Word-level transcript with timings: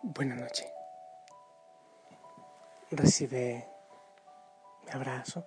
Buena 0.00 0.36
noche. 0.36 0.72
Recibe 2.92 3.68
mi 4.84 4.92
abrazo. 4.92 5.44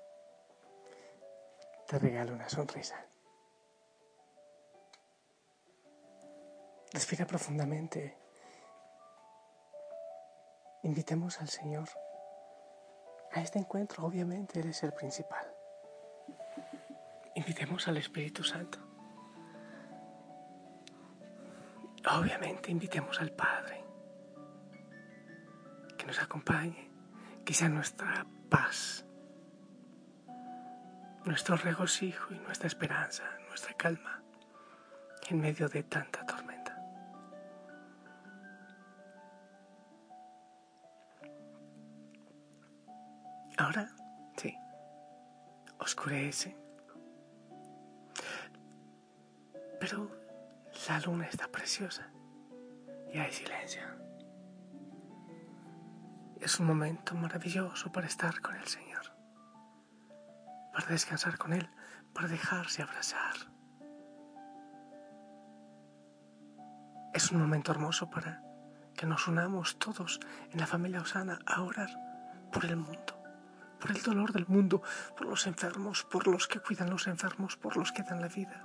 Te 1.87 1.97
regalo 1.97 2.33
una 2.33 2.49
sonrisa. 2.49 2.97
Respira 6.91 7.25
profundamente. 7.25 8.17
Invitemos 10.83 11.39
al 11.39 11.47
Señor 11.47 11.87
a 13.31 13.39
este 13.39 13.57
encuentro. 13.57 14.05
Obviamente 14.05 14.59
Él 14.59 14.69
es 14.71 14.83
el 14.83 14.91
principal. 14.91 15.55
Invitemos 17.35 17.87
al 17.87 17.95
Espíritu 17.95 18.43
Santo. 18.43 18.79
Obviamente 22.05 22.69
invitemos 22.71 23.21
al 23.21 23.31
Padre 23.31 23.80
que 26.01 26.07
nos 26.07 26.19
acompañe, 26.19 26.89
que 27.45 27.53
sea 27.53 27.69
nuestra 27.69 28.25
paz, 28.49 29.05
nuestro 31.25 31.55
regocijo 31.57 32.33
y 32.33 32.39
nuestra 32.39 32.65
esperanza, 32.65 33.23
nuestra 33.47 33.75
calma 33.75 34.23
en 35.29 35.39
medio 35.39 35.69
de 35.69 35.83
tanta 35.83 36.25
tormenta. 36.25 36.75
Ahora, 43.59 43.87
sí, 44.37 44.57
oscurece. 45.77 46.57
Pero 49.79 50.09
la 50.87 50.99
luna 51.01 51.27
está 51.27 51.47
preciosa 51.47 52.09
y 53.13 53.19
hay 53.19 53.31
silencio. 53.31 54.00
Es 56.41 56.59
un 56.59 56.65
momento 56.65 57.13
maravilloso 57.13 57.91
para 57.91 58.07
estar 58.07 58.41
con 58.41 58.55
el 58.55 58.65
Señor, 58.67 59.15
para 60.73 60.87
descansar 60.87 61.37
con 61.37 61.53
Él, 61.53 61.69
para 62.13 62.27
dejarse 62.27 62.81
abrazar. 62.81 63.35
Es 67.13 67.31
un 67.31 67.39
momento 67.39 67.71
hermoso 67.71 68.09
para 68.09 68.41
que 68.95 69.05
nos 69.05 69.27
unamos 69.27 69.77
todos 69.77 70.19
en 70.49 70.59
la 70.59 70.65
familia 70.65 71.01
Osana 71.01 71.37
a 71.45 71.61
orar 71.61 71.89
por 72.51 72.65
el 72.65 72.75
mundo 72.75 73.21
por 73.79 73.89
el 73.89 74.01
dolor 74.03 74.31
del 74.31 74.45
mundo, 74.45 74.83
por 75.17 75.25
los 75.25 75.47
enfermos, 75.47 76.03
por 76.03 76.27
los 76.27 76.47
que 76.47 76.59
cuidan 76.59 76.91
los 76.91 77.07
enfermos, 77.07 77.57
por 77.57 77.75
los 77.75 77.91
que 77.91 78.03
dan 78.03 78.21
la 78.21 78.27
vida. 78.27 78.63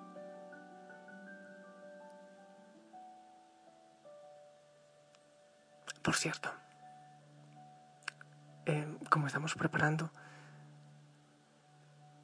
Por 6.03 6.15
cierto, 6.15 6.53
eh, 8.67 8.99
como 9.11 9.27
estamos 9.27 9.55
preparando 9.55 10.13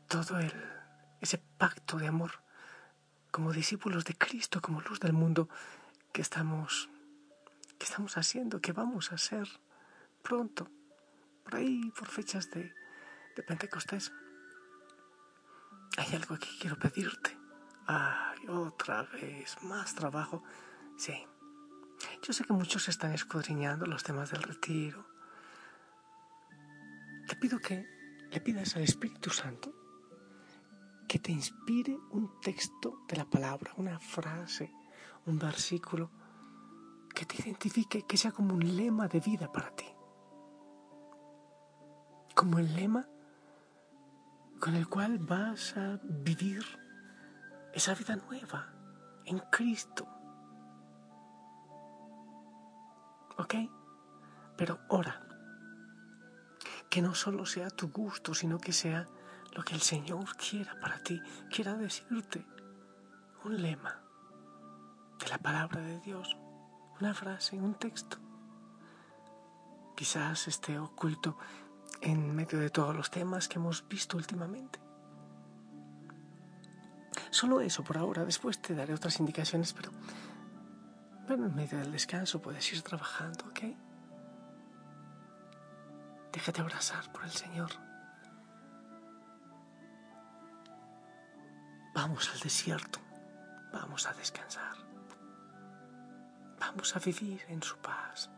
todo 0.08 0.38
el, 0.38 0.52
ese 1.20 1.38
pacto 1.38 1.98
de 1.98 2.08
amor 2.08 2.42
como 3.32 3.52
discípulos 3.52 4.04
de 4.04 4.14
Cristo, 4.14 4.60
como 4.60 4.82
luz 4.82 5.00
del 5.00 5.14
mundo 5.14 5.48
que 6.12 6.20
estamos, 6.20 6.90
que 7.78 7.86
estamos 7.86 8.18
haciendo, 8.18 8.60
que 8.60 8.72
vamos 8.72 9.10
a 9.10 9.14
hacer 9.14 9.48
pronto, 10.22 10.68
por 11.42 11.56
ahí, 11.56 11.90
por 11.98 12.08
fechas 12.08 12.50
de, 12.50 12.74
de 13.34 13.42
Pentecostés. 13.42 14.12
Hay 15.96 16.14
algo 16.14 16.36
que 16.38 16.48
quiero 16.60 16.78
pedirte. 16.78 17.36
Ay, 17.86 18.46
otra 18.48 19.02
vez, 19.04 19.56
más 19.62 19.94
trabajo. 19.94 20.44
Sí. 20.98 21.26
Yo 22.22 22.32
sé 22.32 22.44
que 22.44 22.52
muchos 22.52 22.88
están 22.88 23.12
escudriñando 23.12 23.86
los 23.86 24.02
temas 24.02 24.30
del 24.30 24.42
retiro. 24.42 25.06
Te 27.32 27.36
pido 27.36 27.60
que 27.60 27.88
le 28.30 28.40
pidas 28.42 28.76
al 28.76 28.82
Espíritu 28.82 29.30
Santo 29.30 29.72
que 31.08 31.18
te 31.18 31.32
inspire 31.32 31.98
un 32.10 32.38
texto 32.42 33.06
de 33.08 33.16
la 33.16 33.24
palabra, 33.24 33.72
una 33.78 33.98
frase, 33.98 34.70
un 35.24 35.38
versículo 35.38 36.10
que 37.14 37.24
te 37.24 37.36
identifique, 37.40 38.02
que 38.02 38.18
sea 38.18 38.32
como 38.32 38.52
un 38.52 38.76
lema 38.76 39.08
de 39.08 39.20
vida 39.20 39.50
para 39.50 39.74
ti. 39.74 39.86
Como 42.34 42.58
el 42.58 42.74
lema 42.76 43.08
con 44.60 44.74
el 44.74 44.86
cual 44.86 45.18
vas 45.18 45.74
a 45.78 45.98
vivir 46.02 46.62
esa 47.72 47.94
vida 47.94 48.14
nueva 48.16 48.74
en 49.24 49.38
Cristo. 49.50 50.06
¿Ok? 53.38 53.54
Pero 54.58 54.80
ora. 54.90 55.31
Que 56.92 57.00
no 57.00 57.14
solo 57.14 57.46
sea 57.46 57.70
tu 57.70 57.88
gusto, 57.88 58.34
sino 58.34 58.58
que 58.58 58.74
sea 58.74 59.06
lo 59.54 59.62
que 59.64 59.74
el 59.74 59.80
Señor 59.80 60.36
quiera 60.36 60.78
para 60.78 60.98
ti, 60.98 61.22
quiera 61.50 61.72
decirte. 61.74 62.46
Un 63.44 63.62
lema 63.62 64.02
de 65.18 65.28
la 65.30 65.38
palabra 65.38 65.80
de 65.80 66.00
Dios, 66.00 66.36
una 67.00 67.14
frase, 67.14 67.56
un 67.56 67.76
texto. 67.76 68.18
Quizás 69.96 70.46
esté 70.48 70.78
oculto 70.78 71.38
en 72.02 72.36
medio 72.36 72.58
de 72.58 72.68
todos 72.68 72.94
los 72.94 73.10
temas 73.10 73.48
que 73.48 73.58
hemos 73.58 73.88
visto 73.88 74.18
últimamente. 74.18 74.78
Solo 77.30 77.62
eso 77.62 77.82
por 77.82 77.96
ahora, 77.96 78.26
después 78.26 78.60
te 78.60 78.74
daré 78.74 78.92
otras 78.92 79.18
indicaciones, 79.18 79.72
pero, 79.72 79.90
en 81.30 81.54
medio 81.54 81.78
del 81.78 81.90
descanso 81.90 82.42
puedes 82.42 82.70
ir 82.70 82.82
trabajando, 82.82 83.46
¿ok? 83.46 83.91
Déjate 86.32 86.60
abrazar 86.62 87.12
por 87.12 87.24
el 87.24 87.30
Señor. 87.30 87.70
Vamos 91.94 92.30
al 92.32 92.40
desierto, 92.40 92.98
vamos 93.70 94.06
a 94.06 94.14
descansar, 94.14 94.74
vamos 96.58 96.96
a 96.96 96.98
vivir 96.98 97.44
en 97.48 97.62
su 97.62 97.76
paz. 97.78 98.30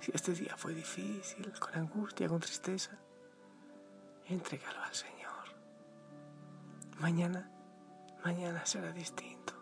Si 0.00 0.10
este 0.12 0.32
día 0.32 0.56
fue 0.56 0.74
difícil, 0.74 1.52
con 1.60 1.74
angustia, 1.74 2.28
con 2.28 2.40
tristeza, 2.40 2.90
entrégalo 4.26 4.82
al 4.82 4.94
Señor. 4.94 5.44
Mañana, 6.98 7.48
mañana 8.24 8.66
será 8.66 8.92
distinto. 8.92 9.54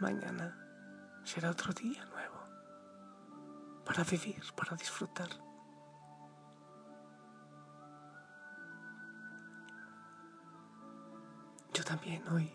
Mañana 0.00 0.54
será 1.24 1.50
otro 1.50 1.72
día 1.72 2.04
para 3.84 4.04
vivir, 4.04 4.42
para 4.56 4.76
disfrutar. 4.76 5.28
Yo 11.74 11.84
también 11.84 12.26
hoy 12.28 12.52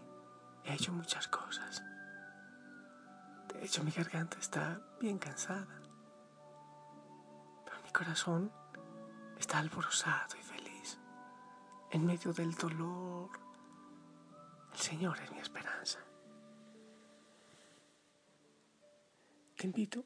he 0.66 0.74
hecho 0.74 0.92
muchas 0.94 1.28
cosas. 1.28 1.84
De 3.54 3.66
hecho, 3.66 3.84
mi 3.84 3.92
garganta 3.92 4.38
está 4.40 4.80
bien 5.00 5.18
cansada 5.18 5.88
corazón 7.98 8.52
está 9.40 9.58
alborozado 9.58 10.38
y 10.40 10.44
feliz. 10.44 11.00
En 11.90 12.06
medio 12.06 12.32
del 12.32 12.54
dolor, 12.54 13.32
el 14.72 14.80
Señor 14.80 15.18
es 15.20 15.32
mi 15.32 15.40
esperanza. 15.40 16.00
Te 19.56 19.66
invito 19.66 20.06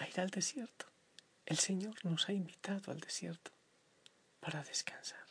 a 0.00 0.08
ir 0.08 0.20
al 0.20 0.30
desierto. 0.30 0.86
El 1.46 1.58
Señor 1.58 1.94
nos 2.04 2.28
ha 2.28 2.32
invitado 2.32 2.90
al 2.90 3.00
desierto 3.00 3.50
para 4.40 4.62
descansar. 4.62 5.24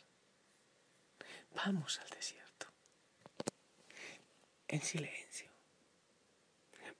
Vamos 1.54 2.00
al 2.00 2.08
desierto. 2.10 2.66
En 4.68 4.80
silencio. 4.80 5.50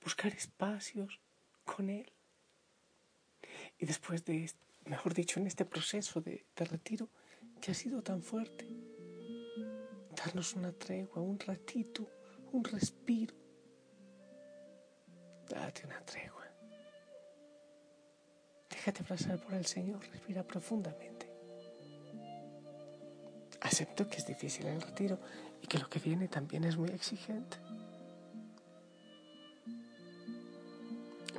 Buscar 0.02 0.32
espacios 0.32 1.20
con 1.64 1.88
Él. 1.90 2.10
Y 3.78 3.86
después 3.86 4.24
de 4.24 4.50
mejor 4.86 5.14
dicho, 5.14 5.38
en 5.38 5.46
este 5.46 5.64
proceso 5.64 6.20
de, 6.20 6.44
retiro 6.56 7.08
que 7.60 7.70
ha 7.70 7.74
sido 7.74 8.02
tan 8.02 8.22
fuerte. 8.22 8.66
Darnos 10.16 10.54
una 10.54 10.72
tregua, 10.72 11.22
un 11.22 11.38
ratito, 11.38 12.10
un 12.52 12.64
respiro. 12.64 13.34
Date 15.48 15.86
una 15.86 16.04
tregua. 16.04 16.39
Déjate 18.90 19.04
abrazar 19.04 19.38
por 19.38 19.54
el 19.54 19.66
Señor, 19.66 20.00
respira 20.10 20.42
profundamente. 20.42 21.30
Acepto 23.60 24.08
que 24.08 24.16
es 24.16 24.26
difícil 24.26 24.66
el 24.66 24.82
retiro 24.82 25.16
y 25.62 25.68
que 25.68 25.78
lo 25.78 25.88
que 25.88 26.00
viene 26.00 26.26
también 26.26 26.64
es 26.64 26.76
muy 26.76 26.88
exigente. 26.88 27.56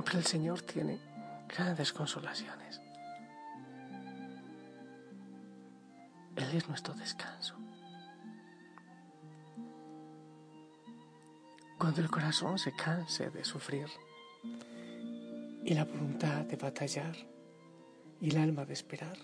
Pero 0.06 0.18
el 0.18 0.26
Señor 0.26 0.62
tiene 0.62 0.98
grandes 1.50 1.92
consolaciones. 1.92 2.80
es 6.38 6.68
nuestro 6.68 6.94
descanso. 6.94 7.56
Cuando 11.78 12.00
el 12.02 12.10
corazón 12.10 12.58
se 12.60 12.74
canse 12.74 13.30
de 13.30 13.44
sufrir 13.46 13.88
y 15.64 15.74
la 15.74 15.86
voluntad 15.86 16.44
de 16.46 16.58
batallar 16.58 17.31
y 18.22 18.30
el 18.30 18.38
alma 18.38 18.66
de 18.66 18.74
esperar. 18.74 19.18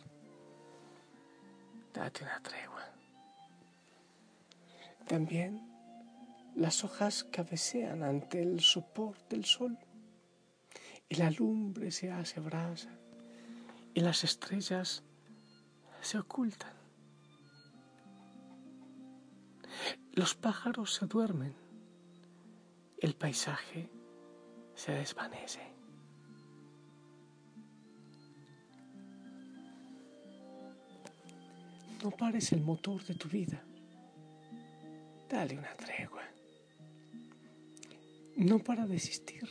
Date 1.93 2.23
una 2.23 2.41
tregua. 2.41 2.83
También 5.07 5.61
las 6.55 6.83
hojas 6.83 7.23
cabecean 7.23 8.03
ante 8.03 8.41
el 8.41 8.59
sopor 8.59 9.15
del 9.29 9.45
sol 9.45 9.77
y 11.07 11.15
la 11.15 11.29
lumbre 11.31 11.91
se 11.91 12.11
hace 12.11 12.39
brasa 12.39 12.89
y 13.93 14.01
las 14.01 14.23
estrellas 14.23 15.03
se 16.01 16.17
ocultan. 16.17 16.73
Los 20.13 20.33
pájaros 20.33 20.95
se 20.95 21.05
duermen, 21.05 21.55
el 22.99 23.15
paisaje 23.15 23.89
se 24.73 24.91
desvanece. 24.93 25.76
No 32.03 32.11
pares 32.11 32.51
el 32.51 32.61
motor 32.61 33.03
de 33.05 33.15
tu 33.15 33.27
vida. 33.27 33.63
Dale 35.29 35.57
una 35.57 35.73
tregua. 35.75 36.21
No 38.35 38.59
para 38.59 38.85
desistir, 38.85 39.43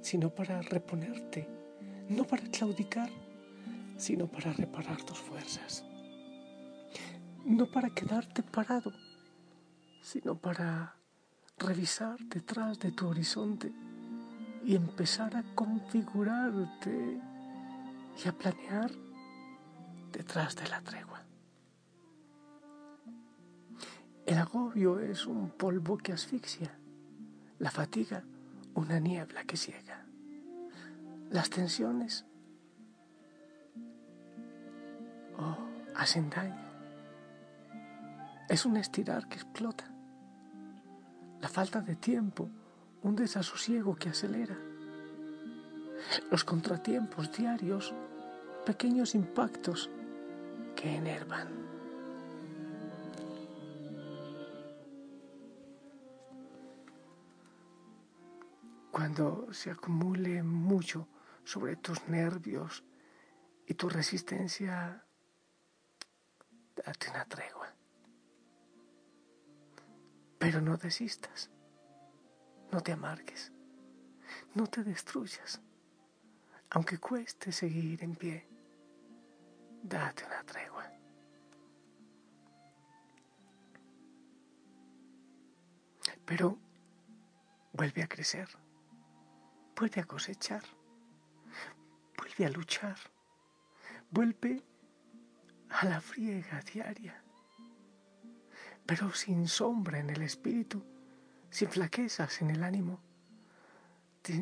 sino 0.00 0.30
para 0.30 0.62
reponerte. 0.62 1.48
No 2.08 2.24
para 2.24 2.44
claudicar, 2.44 3.10
sino 3.96 4.28
para 4.28 4.52
reparar 4.52 5.02
tus 5.02 5.18
fuerzas. 5.18 5.84
No 7.44 7.70
para 7.70 7.90
quedarte 7.90 8.42
parado, 8.42 8.92
sino 10.00 10.38
para 10.38 10.94
revisar 11.58 12.18
detrás 12.20 12.78
de 12.78 12.92
tu 12.92 13.08
horizonte 13.08 13.72
y 14.64 14.76
empezar 14.76 15.36
a 15.36 15.42
configurarte 15.54 17.20
y 18.24 18.28
a 18.28 18.32
planear 18.32 18.90
detrás 20.12 20.56
de 20.56 20.68
la 20.68 20.80
tregua. 20.80 21.17
El 24.28 24.36
agobio 24.36 25.00
es 25.00 25.24
un 25.26 25.48
polvo 25.48 25.96
que 25.96 26.12
asfixia, 26.12 26.70
la 27.58 27.70
fatiga 27.70 28.24
una 28.74 29.00
niebla 29.00 29.44
que 29.44 29.56
ciega, 29.56 30.04
las 31.30 31.48
tensiones 31.48 32.26
oh, 35.38 35.56
hacen 35.96 36.28
daño, 36.28 36.68
es 38.50 38.66
un 38.66 38.76
estirar 38.76 39.30
que 39.30 39.36
explota, 39.36 39.90
la 41.40 41.48
falta 41.48 41.80
de 41.80 41.96
tiempo 41.96 42.50
un 43.02 43.16
desasosiego 43.16 43.96
que 43.96 44.10
acelera. 44.10 44.58
Los 46.30 46.44
contratiempos 46.44 47.34
diarios, 47.34 47.94
pequeños 48.66 49.14
impactos 49.14 49.88
que 50.76 50.96
enervan. 50.96 51.77
Cuando 58.98 59.46
se 59.52 59.70
acumule 59.70 60.42
mucho 60.42 61.06
sobre 61.44 61.76
tus 61.76 62.08
nervios 62.08 62.82
y 63.64 63.74
tu 63.74 63.88
resistencia, 63.88 65.04
date 66.74 67.08
una 67.10 67.24
tregua. 67.26 67.72
Pero 70.40 70.60
no 70.60 70.76
desistas. 70.76 71.48
No 72.72 72.80
te 72.80 72.90
amargues, 72.90 73.52
no 74.56 74.66
te 74.66 74.82
destruyas, 74.82 75.60
aunque 76.70 76.98
cueste 76.98 77.52
seguir 77.52 78.02
en 78.02 78.16
pie. 78.16 78.48
Date 79.84 80.24
una 80.26 80.42
tregua. 80.42 80.90
Pero 86.26 86.58
vuelve 87.72 88.02
a 88.02 88.08
crecer, 88.08 88.48
vuelve 89.78 90.00
a 90.00 90.04
cosechar, 90.04 90.62
vuelve 92.16 92.46
a 92.46 92.50
luchar, 92.50 92.96
vuelve 94.10 94.64
a 95.70 95.84
la 95.86 96.00
friega 96.00 96.60
diaria, 96.62 97.22
pero 98.84 99.12
sin 99.12 99.46
sombra 99.46 99.98
en 99.98 100.10
el 100.10 100.22
espíritu 100.22 100.82
sin 101.50 101.68
flaquezas 101.68 102.42
en 102.42 102.50
el 102.50 102.62
ánimo, 102.62 103.00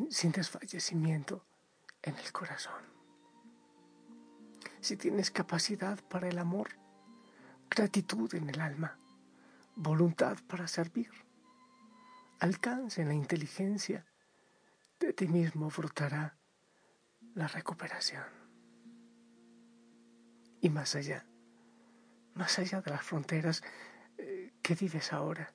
sin 0.09 0.31
desfallecimiento 0.31 1.45
en 2.01 2.15
el 2.17 2.31
corazón. 2.31 2.81
Si 4.81 4.97
tienes 4.97 5.31
capacidad 5.31 5.99
para 6.09 6.27
el 6.27 6.37
amor, 6.37 6.69
gratitud 7.69 8.33
en 8.35 8.49
el 8.49 8.59
alma, 8.59 8.97
voluntad 9.75 10.37
para 10.47 10.67
servir, 10.67 11.11
alcance 12.39 13.01
en 13.01 13.07
la 13.09 13.13
inteligencia, 13.13 14.05
de 14.99 15.13
ti 15.13 15.27
mismo 15.27 15.69
brotará 15.69 16.37
la 17.35 17.47
recuperación. 17.47 18.25
Y 20.61 20.69
más 20.69 20.95
allá, 20.95 21.25
más 22.33 22.57
allá 22.59 22.81
de 22.81 22.91
las 22.91 23.03
fronteras 23.03 23.63
eh, 24.17 24.53
que 24.61 24.75
vives 24.75 25.13
ahora, 25.13 25.53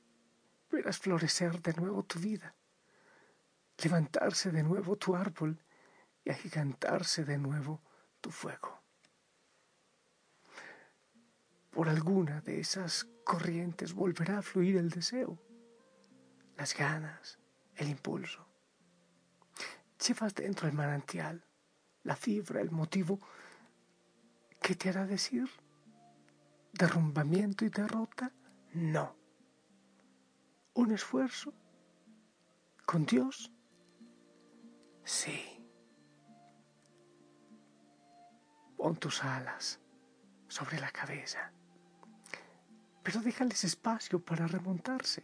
verás 0.71 0.99
florecer 0.99 1.61
de 1.61 1.75
nuevo 1.75 2.05
tu 2.05 2.19
vida, 2.19 2.55
levantarse 3.83 4.51
de 4.53 4.63
nuevo 4.63 4.97
tu 4.97 5.17
árbol 5.17 5.61
y 6.25 6.31
agigantarse 6.31 7.25
de 7.25 7.39
nuevo 7.39 7.83
tu 8.21 8.31
fuego. 8.31 8.81
Por 11.71 11.89
alguna 11.89 12.41
de 12.43 12.61
esas 12.61 13.07
corrientes 13.25 13.93
volverá 13.93 14.39
a 14.39 14.43
fluir 14.43 14.77
el 14.77 14.91
deseo, 14.91 15.43
las 16.57 16.77
ganas, 16.77 17.39
el 17.75 17.89
impulso. 17.89 18.52
Llevas 20.07 20.35
dentro 20.35 20.69
el 20.69 20.75
manantial, 20.75 21.45
la 22.03 22.17
fibra, 22.17 22.61
el 22.61 22.71
motivo 22.71 23.21
que 24.61 24.75
te 24.75 24.89
hará 24.89 25.07
decir 25.07 25.49
derrumbamiento 26.73 27.65
y 27.65 27.69
derrota. 27.69 28.33
No 28.75 29.23
un 30.75 30.93
esfuerzo 30.93 31.53
con 32.87 33.05
Dios? 33.05 33.53
Sí. 35.05 35.59
Pon 38.77 38.97
tus 38.97 39.23
alas 39.23 39.81
sobre 40.49 40.81
la 40.81 40.91
cabeza, 40.91 41.53
pero 43.03 43.21
déjales 43.21 43.65
espacio 43.65 44.25
para 44.25 44.47
remontarse. 44.47 45.23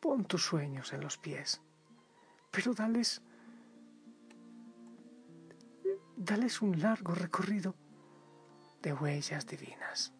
Pon 0.00 0.24
tus 0.24 0.44
sueños 0.44 0.92
en 0.92 1.00
los 1.00 1.18
pies, 1.18 1.60
pero 2.54 2.72
dales, 2.72 3.20
dales 6.16 6.62
un 6.62 6.80
largo 6.80 7.12
recorrido 7.12 7.74
de 8.80 8.92
huellas 8.92 9.44
divinas. 9.44 10.12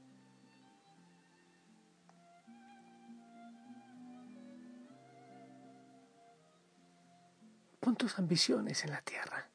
Pon 7.78 7.94
tus 7.94 8.18
ambiciones 8.18 8.82
en 8.84 8.90
la 8.90 9.02
tierra, 9.02 9.48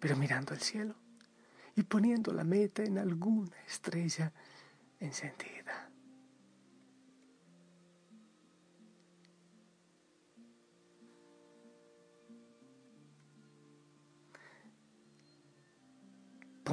pero 0.00 0.16
mirando 0.16 0.52
el 0.52 0.60
cielo 0.60 0.96
y 1.76 1.84
poniendo 1.84 2.32
la 2.32 2.42
meta 2.42 2.82
en 2.82 2.98
alguna 2.98 3.56
estrella 3.68 4.32
encendida. 4.98 5.63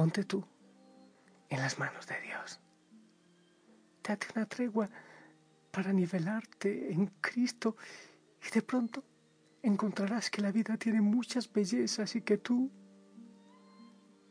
Ponte 0.02 0.24
tú 0.24 0.44
en 1.48 1.60
las 1.60 1.78
manos 1.78 2.08
de 2.08 2.20
Dios. 2.22 2.58
Date 4.02 4.26
una 4.34 4.46
tregua 4.46 4.90
para 5.70 5.92
nivelarte 5.92 6.92
en 6.92 7.06
Cristo 7.20 7.76
y 8.44 8.50
de 8.50 8.62
pronto 8.62 9.04
encontrarás 9.62 10.28
que 10.28 10.42
la 10.42 10.50
vida 10.50 10.76
tiene 10.76 11.00
muchas 11.00 11.52
bellezas 11.52 12.16
y 12.16 12.22
que 12.22 12.38
tú, 12.38 12.68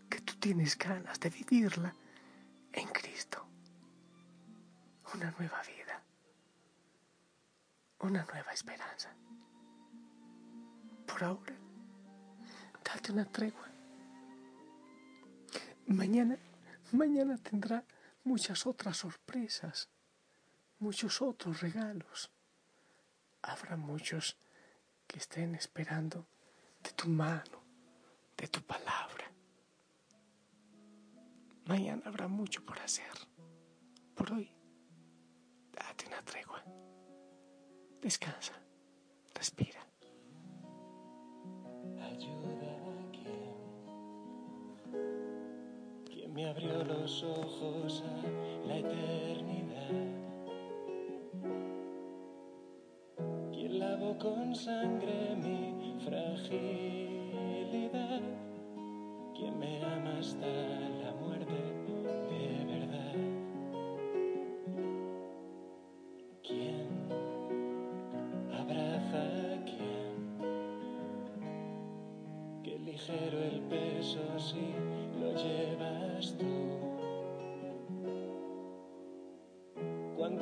que 0.10 0.20
tú 0.20 0.34
tienes 0.42 0.78
ganas 0.78 1.18
de 1.22 1.30
vivirla 1.30 1.96
en 2.74 2.90
Cristo. 2.90 3.48
Una 5.16 5.32
nueva 5.40 5.62
vida, 5.62 6.04
una 8.00 8.26
nueva 8.26 8.52
esperanza. 8.52 9.16
Por 11.08 11.24
ahora, 11.24 11.56
date 12.84 13.14
una 13.14 13.24
tregua. 13.24 13.71
Mañana, 15.88 16.38
mañana 16.92 17.38
tendrá 17.38 17.84
muchas 18.24 18.66
otras 18.66 18.98
sorpresas, 18.98 19.90
muchos 20.80 21.22
otros 21.22 21.62
regalos. 21.62 22.32
Habrá 23.42 23.76
muchos 23.76 24.38
que 25.08 25.18
estén 25.18 25.56
esperando 25.56 26.26
de 26.84 26.92
tu 26.92 27.10
mano 27.10 27.62
de 28.42 28.48
tu 28.48 28.60
palabra. 28.62 29.26
Mañana 31.66 32.02
habrá 32.06 32.28
mucho 32.28 32.66
por 32.66 32.80
hacer. 32.80 33.14
Por 34.16 34.32
hoy, 34.34 34.52
date 35.72 36.08
una 36.08 36.22
tregua. 36.24 36.64
Descansa, 38.02 38.54
respira. 39.36 39.80
Ayuda 42.00 42.61
me 46.34 46.46
abrió 46.46 46.84
los 46.86 47.24
ojos 47.24 48.04
a 48.06 48.22
la 48.68 48.78
eternidad. 48.78 49.92
Quien 53.52 53.80
lavó 53.80 54.18
con 54.18 54.56
sangre 54.56 55.36
mi 55.36 55.94
fragilidad. 56.06 57.02
Quien 59.36 59.60
me 59.60 59.84
ama 59.84 60.20
hasta 60.20 60.48
la 60.48 61.14
muerte 61.20 61.54
de 62.30 62.66
verdad. 62.66 63.16
Quien 66.44 66.88
abraza 68.54 69.22
a 69.54 69.66
quien. 69.66 70.12
Qué 72.64 72.80
ligero 72.80 73.44
el 73.44 73.62
peso 73.64 74.40
si 74.40 74.81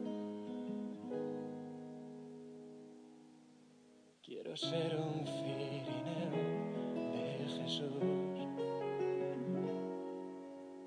Quiero 4.22 4.56
ser 4.56 4.96
un 4.96 5.26
cirineo 5.26 6.30
de 6.94 7.44
Jesús. 7.58 7.90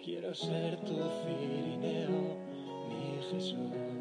Quiero 0.02 0.34
ser 0.34 0.80
tu 0.82 0.96
cirineo, 1.26 2.38
mi 2.88 3.22
Jesús. 3.30 3.93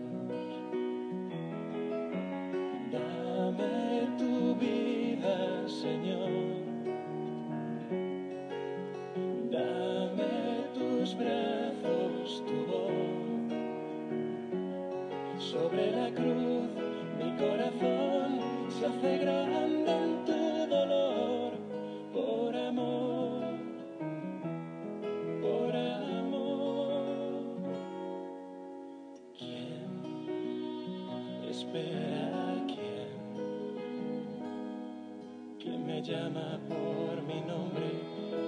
Llama 36.13 36.61
por 36.69 37.23
mi 37.23 37.41
nombre 37.41 37.89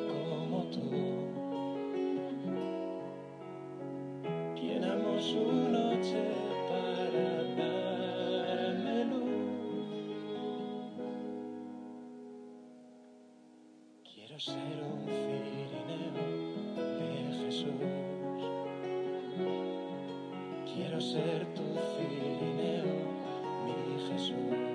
como 0.07 0.65
tú? 0.65 0.91
¿Quién 4.55 4.85
amó 4.85 5.19
su 5.19 5.45
noche 5.79 6.23
para 6.69 7.27
darme 7.57 9.05
luz? 9.07 9.89
Quiero 14.13 14.39
ser 14.39 14.77
un 14.93 15.07
cirineo 15.07 16.13
de 16.99 17.11
Jesús. 17.41 17.83
Quiero 20.71 21.01
ser 21.01 21.47
tu 21.55 21.63
cirineo, 21.97 22.85
mi 23.65 23.75
Jesús. 24.11 24.74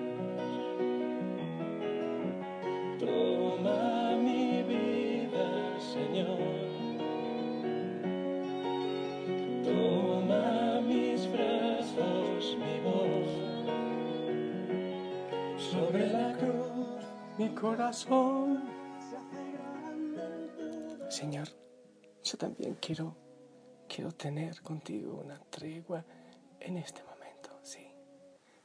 Toma 3.00 4.16
mi 4.18 4.62
vida, 4.64 5.80
Señor. 5.80 6.38
Toma 9.64 10.82
mis 10.82 11.32
brazos, 11.32 12.58
mi 12.58 12.80
voz. 12.82 13.32
Sobre 15.58 16.08
la 16.08 16.38
cruz, 16.38 17.06
Mi 17.38 17.48
corazón. 17.56 18.64
Señor, 21.10 21.48
yo 22.22 22.38
también 22.38 22.76
quiero, 22.82 23.16
quiero 23.88 24.12
tener 24.12 24.62
contigo 24.62 25.22
una 25.24 25.40
tregua 25.50 26.04
en 26.60 26.78
este 26.78 27.02
momento, 27.04 27.50
sí. 27.64 27.88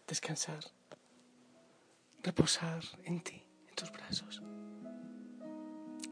Descansar, 0.09 0.65
reposar 2.23 2.83
en 3.05 3.23
ti, 3.23 3.44
tus 3.75 3.91
brazos. 3.91 4.43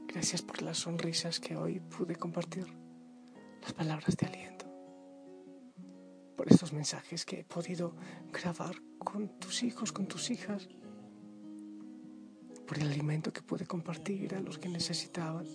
Gracias 0.08 0.42
por 0.42 0.62
las 0.62 0.78
sonrisas 0.78 1.40
que 1.40 1.56
hoy 1.56 1.80
pude 1.80 2.16
compartir, 2.16 2.66
las 3.62 3.72
palabras 3.72 4.16
de 4.16 4.26
aliento, 4.26 4.66
por 6.36 6.52
estos 6.52 6.72
mensajes 6.72 7.24
que 7.24 7.40
he 7.40 7.44
podido 7.44 7.94
grabar 8.32 8.74
con 8.98 9.28
tus 9.38 9.62
hijos, 9.62 9.92
con 9.92 10.06
tus 10.06 10.30
hijas, 10.30 10.68
por 12.66 12.78
el 12.78 12.90
alimento 12.90 13.32
que 13.32 13.42
pude 13.42 13.66
compartir 13.66 14.34
a 14.34 14.40
los 14.40 14.58
que 14.58 14.68
necesitaban, 14.68 15.46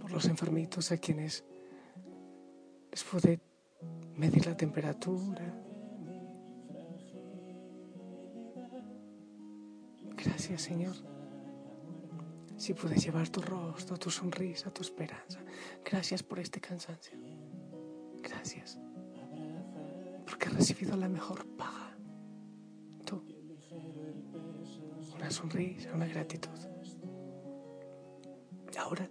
por 0.00 0.12
los 0.12 0.26
enfermitos 0.26 0.92
a 0.92 0.98
quienes 0.98 1.44
les 2.90 3.04
pude 3.04 3.40
medir 4.14 4.46
la 4.46 4.56
temperatura. 4.56 5.67
Gracias, 10.24 10.62
Señor. 10.62 10.96
Si 12.56 12.74
pude 12.74 12.96
llevar 12.96 13.28
tu 13.28 13.40
rostro, 13.40 13.96
tu 13.96 14.10
sonrisa, 14.10 14.72
tu 14.72 14.82
esperanza. 14.82 15.40
Gracias 15.84 16.24
por 16.24 16.40
este 16.40 16.60
cansancio. 16.60 17.16
Gracias. 18.20 18.80
Porque 20.26 20.48
he 20.48 20.50
recibido 20.50 20.96
la 20.96 21.08
mejor 21.08 21.46
paga. 21.56 21.96
Tú. 23.04 23.22
Una 25.14 25.30
sonrisa, 25.30 25.92
una 25.94 26.06
gratitud. 26.06 26.58
Ahora, 28.76 29.08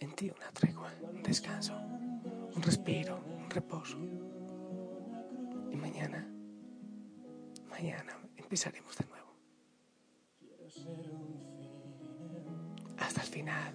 en 0.00 0.14
ti 0.14 0.30
una 0.30 0.50
tregua, 0.52 0.92
un 1.12 1.22
descanso, 1.22 1.74
un 2.54 2.62
respiro, 2.62 3.20
un 3.38 3.50
reposo. 3.50 3.98
Y 5.70 5.76
mañana, 5.76 6.28
mañana 7.70 8.18
empezaremos 8.36 8.96
de 8.96 9.04
nuevo. 9.04 9.17
Final. 13.38 13.72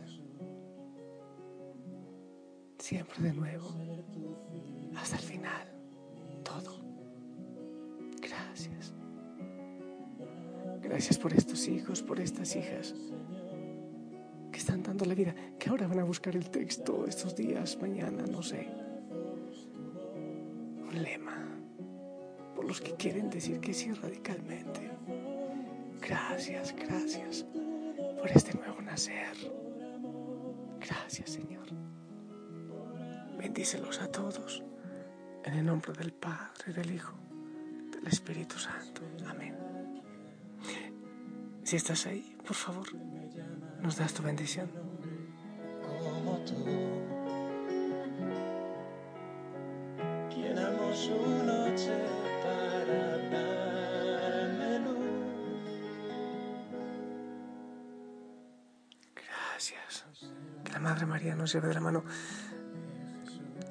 Siempre 2.77 3.23
de 3.23 3.33
nuevo. 3.33 3.69
Hasta 4.97 5.15
el 5.15 5.21
final. 5.21 5.67
Todo. 6.43 6.83
Gracias. 8.19 8.93
Gracias 10.81 11.17
por 11.17 11.33
estos 11.33 11.67
hijos, 11.69 12.01
por 12.01 12.19
estas 12.19 12.55
hijas 12.57 12.93
que 14.51 14.59
están 14.59 14.83
dando 14.83 15.05
la 15.05 15.15
vida, 15.15 15.33
que 15.57 15.69
ahora 15.69 15.87
van 15.87 15.99
a 15.99 16.03
buscar 16.03 16.35
el 16.35 16.49
texto 16.49 17.07
estos 17.07 17.33
días, 17.35 17.77
mañana, 17.81 18.25
no 18.29 18.43
sé. 18.43 18.67
Un 20.89 21.01
lema 21.01 21.39
por 22.53 22.65
los 22.65 22.81
que 22.81 22.91
quieren 22.95 23.29
decir 23.29 23.61
que 23.61 23.73
sí 23.73 23.93
radicalmente. 23.93 24.91
Gracias, 26.01 26.75
gracias 26.75 27.45
por 28.23 28.31
este 28.31 28.57
nuevo 28.57 28.81
nacer. 28.81 29.35
Gracias, 30.79 31.29
Señor. 31.29 31.67
Bendícelos 33.37 33.99
a 33.99 34.09
todos 34.09 34.63
en 35.43 35.53
el 35.55 35.65
nombre 35.65 35.91
del 35.91 36.13
Padre, 36.13 36.71
del 36.73 36.89
Hijo, 36.95 37.17
del 37.91 38.07
Espíritu 38.07 38.57
Santo. 38.57 39.01
Amén. 39.27 39.57
Si 41.65 41.75
estás 41.75 42.05
ahí, 42.05 42.37
por 42.47 42.55
favor, 42.55 42.87
nos 43.81 43.97
das 43.97 44.13
tu 44.13 44.23
bendición. 44.23 44.71
como 45.81 46.39
tú. 46.45 47.12
Gracias. 59.63 60.05
Que 60.65 60.73
la 60.73 60.79
Madre 60.79 61.05
María 61.05 61.35
nos 61.35 61.53
lleve 61.53 61.69
de 61.69 61.75
la 61.75 61.79
mano. 61.79 62.03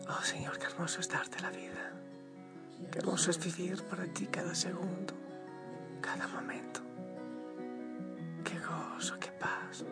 Oh 0.08 0.22
Señor, 0.22 0.58
qué 0.58 0.64
hermoso 0.64 1.00
es 1.00 1.08
darte 1.11 1.38
la 1.40 1.50
vida. 1.50 1.92
Qué 2.90 2.99
hermoso 2.99 3.30
es 3.30 3.38
vivir 3.38 3.82
para 3.84 4.06
ti 4.06 4.26
cada 4.26 4.54
segundo. 4.54 5.12
cada 6.00 6.26
momento. 6.28 6.80
Qué 8.42 8.58
gozo, 8.58 9.18
qué 9.20 9.30
paz. 9.32 9.84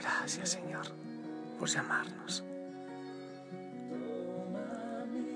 Gracias 0.00 0.48
Señor 0.48 0.86
por 1.60 1.68
llamarnos. 1.68 2.42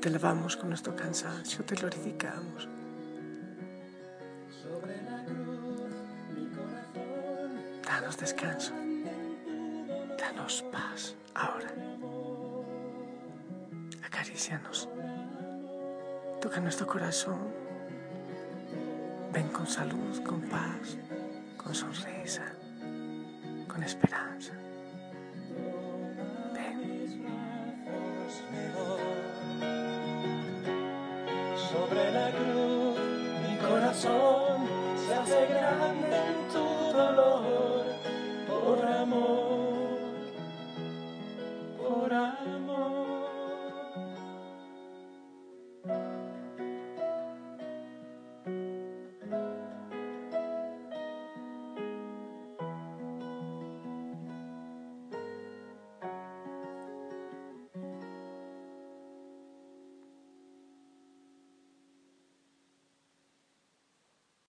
Te 0.00 0.08
elevamos 0.08 0.56
con 0.56 0.70
nuestro 0.70 0.96
cansancio, 0.96 1.64
te 1.64 1.76
glorificamos. 1.76 2.68
Danos 8.12 8.20
descanso. 8.20 8.72
Danos 10.18 10.62
paz 10.70 11.16
ahora. 11.34 11.72
Acaricianos. 14.04 14.86
Toca 16.38 16.60
nuestro 16.60 16.86
corazón. 16.86 17.38
Ven 19.32 19.48
con 19.48 19.66
salud, 19.66 20.22
con 20.24 20.42
paz, 20.42 20.98
con 21.56 21.74
sonrisa, 21.74 22.52
con 23.66 23.82
esperanza. 23.82 24.52
Sobre 31.70 32.12
la 32.12 32.30
cruz 32.30 32.98
mi 33.48 33.56
corazón 33.56 34.68
se 35.06 35.14
hace 35.14 35.46
grande 35.46 36.16
en 36.16 36.48
tu 36.52 36.92
dolor 36.92 37.91
por 38.62 38.84
amor. 38.84 39.61